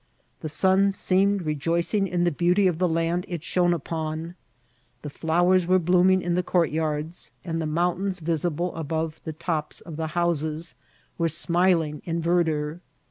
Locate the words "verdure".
12.19-12.79